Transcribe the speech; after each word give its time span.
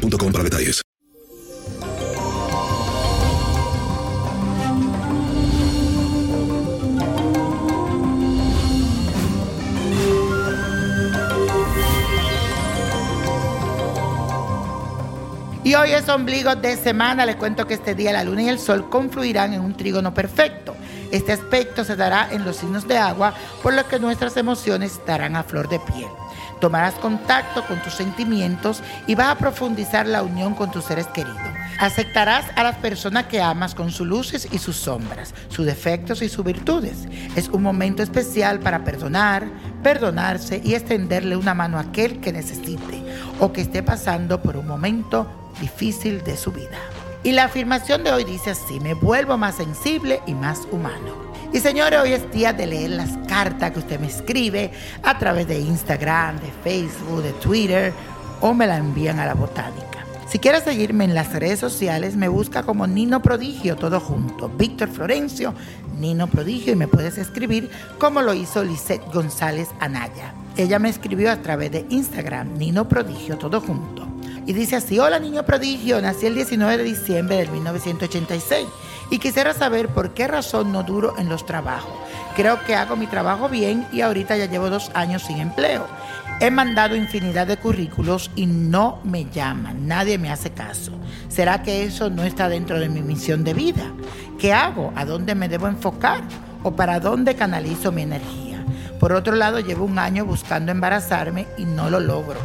boostmobile.com 0.00 0.32
para 0.32 0.44
detalles. 0.44 0.82
Y 15.62 15.74
hoy 15.76 15.92
es 15.92 16.08
ombligo 16.08 16.56
de 16.56 16.76
semana. 16.76 17.24
Les 17.24 17.36
cuento 17.36 17.64
que 17.64 17.74
este 17.74 17.94
día 17.94 18.12
la 18.12 18.24
luna 18.24 18.42
y 18.42 18.48
el 18.48 18.58
sol 18.58 18.90
confluirán 18.90 19.54
en 19.54 19.60
un 19.60 19.76
trígono 19.76 20.12
perfecto. 20.12 20.74
Este 21.12 21.32
aspecto 21.32 21.84
se 21.84 21.94
dará 21.94 22.28
en 22.32 22.44
los 22.44 22.56
signos 22.56 22.88
de 22.88 22.98
agua, 22.98 23.34
por 23.62 23.74
lo 23.74 23.86
que 23.86 24.00
nuestras 24.00 24.36
emociones 24.36 24.94
estarán 24.94 25.36
a 25.36 25.44
flor 25.44 25.68
de 25.68 25.78
piel. 25.78 26.08
Tomarás 26.60 26.94
contacto 26.94 27.64
con 27.66 27.82
tus 27.82 27.94
sentimientos 27.94 28.82
y 29.06 29.14
vas 29.14 29.28
a 29.28 29.38
profundizar 29.38 30.06
la 30.06 30.22
unión 30.22 30.54
con 30.54 30.70
tus 30.70 30.84
seres 30.84 31.06
queridos. 31.08 31.38
Aceptarás 31.78 32.44
a 32.56 32.62
las 32.62 32.76
personas 32.76 33.26
que 33.26 33.40
amas 33.40 33.74
con 33.74 33.90
sus 33.90 34.06
luces 34.06 34.46
y 34.52 34.58
sus 34.58 34.76
sombras, 34.76 35.34
sus 35.48 35.64
defectos 35.64 36.20
y 36.20 36.28
sus 36.28 36.44
virtudes. 36.44 37.08
Es 37.36 37.48
un 37.48 37.62
momento 37.62 38.02
especial 38.02 38.60
para 38.60 38.84
perdonar, 38.84 39.46
perdonarse 39.82 40.60
y 40.62 40.74
extenderle 40.74 41.36
una 41.36 41.54
mano 41.54 41.78
a 41.78 41.82
aquel 41.82 42.20
que 42.20 42.32
necesite 42.32 43.02
o 43.40 43.52
que 43.52 43.62
esté 43.62 43.82
pasando 43.82 44.42
por 44.42 44.58
un 44.58 44.66
momento 44.66 45.26
difícil 45.60 46.22
de 46.22 46.36
su 46.36 46.52
vida. 46.52 46.78
Y 47.22 47.32
la 47.32 47.44
afirmación 47.44 48.04
de 48.04 48.12
hoy 48.12 48.24
dice 48.24 48.50
así, 48.50 48.80
me 48.80 48.94
vuelvo 48.94 49.38
más 49.38 49.56
sensible 49.56 50.20
y 50.26 50.34
más 50.34 50.68
humano. 50.70 51.29
Y 51.52 51.58
señores, 51.58 51.98
hoy 52.00 52.12
es 52.12 52.30
día 52.30 52.52
de 52.52 52.64
leer 52.64 52.90
las 52.90 53.10
cartas 53.26 53.72
que 53.72 53.80
usted 53.80 53.98
me 53.98 54.06
escribe 54.06 54.70
a 55.02 55.18
través 55.18 55.48
de 55.48 55.58
Instagram, 55.58 56.38
de 56.38 56.52
Facebook, 56.62 57.24
de 57.24 57.32
Twitter 57.32 57.92
o 58.40 58.54
me 58.54 58.68
la 58.68 58.76
envían 58.76 59.18
a 59.18 59.26
la 59.26 59.34
botánica. 59.34 60.06
Si 60.28 60.38
quieres 60.38 60.62
seguirme 60.62 61.02
en 61.02 61.14
las 61.14 61.32
redes 61.32 61.58
sociales, 61.58 62.14
me 62.14 62.28
busca 62.28 62.62
como 62.62 62.86
Nino 62.86 63.20
Prodigio, 63.20 63.74
todo 63.74 63.98
junto. 63.98 64.48
Víctor 64.48 64.90
Florencio, 64.90 65.52
Nino 65.98 66.28
Prodigio, 66.28 66.72
y 66.72 66.76
me 66.76 66.86
puedes 66.86 67.18
escribir 67.18 67.68
como 67.98 68.22
lo 68.22 68.32
hizo 68.32 68.62
Lisette 68.62 69.12
González 69.12 69.70
Anaya. 69.80 70.32
Ella 70.56 70.78
me 70.78 70.88
escribió 70.88 71.32
a 71.32 71.42
través 71.42 71.72
de 71.72 71.84
Instagram, 71.90 72.58
Nino 72.58 72.88
Prodigio, 72.88 73.38
todo 73.38 73.60
junto. 73.60 74.06
Y 74.46 74.52
dice 74.52 74.76
así, 74.76 75.00
hola 75.00 75.18
niño 75.18 75.44
prodigio, 75.44 76.00
nací 76.00 76.26
el 76.26 76.36
19 76.36 76.78
de 76.78 76.84
diciembre 76.84 77.36
del 77.38 77.50
1986 77.50 78.66
y 79.10 79.18
quisiera 79.18 79.52
saber 79.52 79.88
por 79.88 80.14
qué 80.14 80.28
razón 80.28 80.72
no 80.72 80.82
duro 80.82 81.14
en 81.18 81.28
los 81.28 81.44
trabajos. 81.44 81.92
Creo 82.36 82.64
que 82.64 82.76
hago 82.76 82.96
mi 82.96 83.06
trabajo 83.06 83.48
bien 83.48 83.86
y 83.92 84.00
ahorita 84.00 84.36
ya 84.36 84.46
llevo 84.46 84.70
dos 84.70 84.90
años 84.94 85.22
sin 85.22 85.38
empleo. 85.38 85.86
He 86.40 86.50
mandado 86.50 86.96
infinidad 86.96 87.46
de 87.46 87.58
currículos 87.58 88.30
y 88.34 88.46
no 88.46 89.00
me 89.04 89.26
llaman, 89.26 89.86
nadie 89.86 90.16
me 90.16 90.30
hace 90.30 90.50
caso. 90.50 90.92
¿Será 91.28 91.62
que 91.62 91.84
eso 91.84 92.08
no 92.08 92.22
está 92.22 92.48
dentro 92.48 92.80
de 92.80 92.88
mi 92.88 93.02
misión 93.02 93.44
de 93.44 93.52
vida? 93.52 93.92
¿Qué 94.38 94.54
hago? 94.54 94.92
¿A 94.96 95.04
dónde 95.04 95.34
me 95.34 95.50
debo 95.50 95.66
enfocar? 95.68 96.22
¿O 96.62 96.72
para 96.72 96.98
dónde 96.98 97.34
canalizo 97.34 97.92
mi 97.92 98.02
energía? 98.02 98.64
Por 98.98 99.12
otro 99.12 99.34
lado, 99.34 99.60
llevo 99.60 99.84
un 99.84 99.98
año 99.98 100.24
buscando 100.24 100.72
embarazarme 100.72 101.46
y 101.58 101.64
no 101.64 101.90
lo 101.90 102.00
logro. 102.00 102.38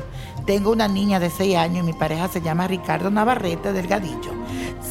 Tengo 0.46 0.72
una 0.72 0.88
niña 0.88 1.20
de 1.20 1.30
6 1.30 1.56
años 1.58 1.84
y 1.84 1.88
mi 1.88 1.94
pareja 1.94 2.28
se 2.28 2.42
llama 2.42 2.68
Ricardo 2.68 3.10
Navarrete 3.10 3.74
Delgadillo. 3.74 4.34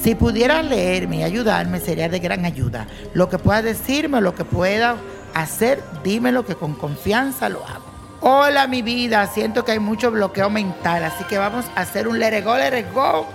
Si 0.05 0.15
pudiera 0.15 0.63
leerme 0.63 1.17
y 1.17 1.23
ayudarme 1.23 1.81
sería 1.81 2.11
de 2.11 2.19
gran 2.19 2.45
ayuda. 2.45 2.87
Lo 3.15 3.31
que 3.31 3.39
pueda 3.39 3.63
decirme, 3.63 4.21
lo 4.21 4.35
que 4.35 4.45
pueda 4.45 4.97
hacer, 5.33 5.83
dímelo 6.03 6.45
que 6.45 6.57
con 6.57 6.75
confianza 6.75 7.49
lo 7.49 7.67
hago. 7.67 7.87
Hola 8.21 8.67
mi 8.67 8.83
vida, 8.83 9.27
siento 9.29 9.65
que 9.65 9.73
hay 9.73 9.79
mucho 9.79 10.11
bloqueo 10.11 10.51
mental, 10.51 11.05
así 11.05 11.25
que 11.25 11.39
vamos 11.39 11.65
a 11.75 11.81
hacer 11.81 12.07
un 12.07 12.19
let 12.19 12.39
it 12.39 12.45
go, 12.45 12.55
let 12.55 12.79
it 12.79 12.93
go. 12.93 13.27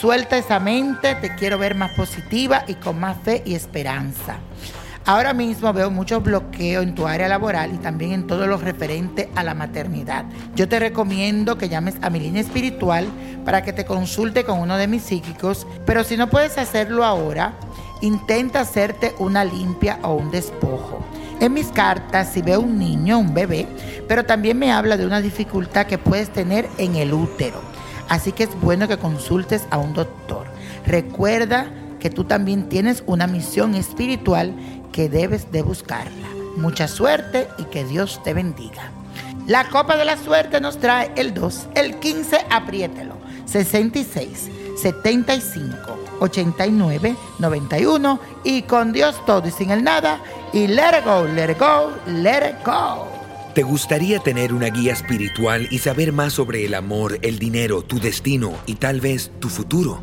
Suelta 0.00 0.38
esa 0.38 0.58
mente, 0.58 1.16
te 1.16 1.34
quiero 1.34 1.58
ver 1.58 1.74
más 1.74 1.90
positiva 1.92 2.64
y 2.66 2.76
con 2.76 2.98
más 2.98 3.18
fe 3.22 3.42
y 3.44 3.54
esperanza. 3.54 4.36
Ahora 5.08 5.34
mismo 5.34 5.72
veo 5.72 5.88
mucho 5.88 6.20
bloqueo 6.20 6.82
en 6.82 6.96
tu 6.96 7.06
área 7.06 7.28
laboral 7.28 7.72
y 7.72 7.78
también 7.78 8.10
en 8.10 8.26
todo 8.26 8.48
lo 8.48 8.56
referente 8.56 9.30
a 9.36 9.44
la 9.44 9.54
maternidad. 9.54 10.24
Yo 10.56 10.68
te 10.68 10.80
recomiendo 10.80 11.56
que 11.56 11.68
llames 11.68 11.94
a 12.02 12.10
mi 12.10 12.18
línea 12.18 12.42
espiritual 12.42 13.06
para 13.44 13.62
que 13.62 13.72
te 13.72 13.84
consulte 13.84 14.42
con 14.42 14.58
uno 14.58 14.76
de 14.76 14.88
mis 14.88 15.02
psíquicos, 15.02 15.64
pero 15.86 16.02
si 16.02 16.16
no 16.16 16.28
puedes 16.28 16.58
hacerlo 16.58 17.04
ahora, 17.04 17.52
intenta 18.00 18.58
hacerte 18.58 19.14
una 19.20 19.44
limpia 19.44 20.00
o 20.02 20.14
un 20.14 20.32
despojo. 20.32 20.98
En 21.38 21.52
mis 21.52 21.68
cartas, 21.68 22.32
si 22.32 22.42
veo 22.42 22.60
un 22.60 22.76
niño, 22.76 23.20
un 23.20 23.32
bebé, 23.32 23.68
pero 24.08 24.24
también 24.24 24.58
me 24.58 24.72
habla 24.72 24.96
de 24.96 25.06
una 25.06 25.20
dificultad 25.20 25.86
que 25.86 25.98
puedes 25.98 26.30
tener 26.30 26.68
en 26.78 26.96
el 26.96 27.14
útero. 27.14 27.60
Así 28.08 28.32
que 28.32 28.42
es 28.42 28.60
bueno 28.60 28.88
que 28.88 28.98
consultes 28.98 29.68
a 29.70 29.78
un 29.78 29.94
doctor. 29.94 30.48
Recuerda 30.84 31.70
que 32.00 32.10
tú 32.10 32.24
también 32.24 32.68
tienes 32.68 33.02
una 33.06 33.26
misión 33.26 33.74
espiritual 33.74 34.54
que 34.92 35.08
debes 35.08 35.50
de 35.52 35.62
buscarla. 35.62 36.28
Mucha 36.56 36.88
suerte 36.88 37.48
y 37.58 37.64
que 37.64 37.84
Dios 37.84 38.20
te 38.24 38.34
bendiga. 38.34 38.90
La 39.46 39.68
copa 39.68 39.96
de 39.96 40.04
la 40.04 40.16
suerte 40.16 40.60
nos 40.60 40.78
trae 40.78 41.12
el 41.16 41.32
2, 41.32 41.68
el 41.74 41.96
15, 42.00 42.46
apriételo, 42.50 43.14
66, 43.44 44.50
75, 44.76 45.76
89, 46.20 47.16
91 47.38 48.20
y 48.42 48.62
con 48.62 48.92
Dios 48.92 49.24
todo 49.24 49.46
y 49.46 49.50
sin 49.52 49.70
el 49.70 49.84
nada 49.84 50.20
y 50.52 50.66
let 50.66 50.98
it 50.98 51.04
go, 51.04 51.24
let 51.24 51.50
it 51.50 51.58
go, 51.58 51.92
let 52.06 52.48
it 52.48 52.56
go. 52.64 53.06
¿Te 53.54 53.62
gustaría 53.62 54.18
tener 54.18 54.52
una 54.52 54.66
guía 54.66 54.92
espiritual 54.92 55.66
y 55.70 55.78
saber 55.78 56.12
más 56.12 56.34
sobre 56.34 56.66
el 56.66 56.74
amor, 56.74 57.18
el 57.22 57.38
dinero, 57.38 57.82
tu 57.82 57.98
destino 57.98 58.52
y 58.66 58.74
tal 58.74 59.00
vez 59.00 59.30
tu 59.40 59.48
futuro? 59.48 60.02